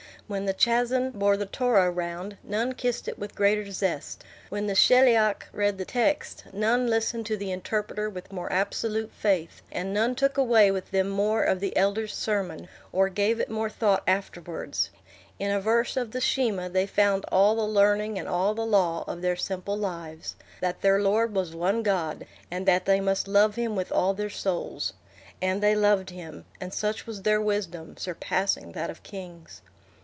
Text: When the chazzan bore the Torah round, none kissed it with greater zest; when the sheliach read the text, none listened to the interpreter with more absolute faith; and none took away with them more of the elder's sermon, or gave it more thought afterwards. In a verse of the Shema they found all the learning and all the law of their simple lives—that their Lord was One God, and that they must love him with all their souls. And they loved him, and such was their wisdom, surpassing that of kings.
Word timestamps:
When 0.27 0.45
the 0.45 0.53
chazzan 0.53 1.11
bore 1.11 1.35
the 1.35 1.45
Torah 1.45 1.91
round, 1.91 2.37
none 2.41 2.71
kissed 2.71 3.09
it 3.09 3.19
with 3.19 3.35
greater 3.35 3.69
zest; 3.69 4.23
when 4.47 4.65
the 4.65 4.75
sheliach 4.75 5.43
read 5.51 5.77
the 5.77 5.83
text, 5.83 6.45
none 6.53 6.87
listened 6.87 7.25
to 7.25 7.35
the 7.35 7.51
interpreter 7.51 8.09
with 8.09 8.31
more 8.31 8.49
absolute 8.49 9.11
faith; 9.11 9.61
and 9.73 9.93
none 9.93 10.15
took 10.15 10.37
away 10.37 10.71
with 10.71 10.91
them 10.91 11.09
more 11.09 11.43
of 11.43 11.59
the 11.59 11.75
elder's 11.75 12.13
sermon, 12.15 12.69
or 12.93 13.09
gave 13.09 13.41
it 13.41 13.49
more 13.51 13.69
thought 13.69 14.03
afterwards. 14.07 14.89
In 15.37 15.51
a 15.51 15.59
verse 15.59 15.97
of 15.97 16.11
the 16.11 16.21
Shema 16.21 16.69
they 16.69 16.87
found 16.87 17.25
all 17.29 17.53
the 17.57 17.65
learning 17.67 18.17
and 18.17 18.29
all 18.29 18.53
the 18.55 18.65
law 18.65 19.03
of 19.09 19.21
their 19.21 19.35
simple 19.35 19.77
lives—that 19.77 20.81
their 20.81 21.01
Lord 21.01 21.33
was 21.35 21.53
One 21.53 21.83
God, 21.83 22.25
and 22.49 22.65
that 22.65 22.85
they 22.85 23.01
must 23.01 23.27
love 23.27 23.55
him 23.55 23.75
with 23.75 23.91
all 23.91 24.13
their 24.13 24.29
souls. 24.29 24.93
And 25.41 25.61
they 25.61 25.75
loved 25.75 26.09
him, 26.09 26.45
and 26.61 26.73
such 26.73 27.05
was 27.05 27.23
their 27.23 27.41
wisdom, 27.41 27.97
surpassing 27.97 28.71
that 28.71 28.89
of 28.89 29.03
kings. 29.03 29.61